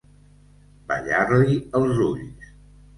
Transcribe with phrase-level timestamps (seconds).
[0.89, 2.55] Ballar-li els ulls.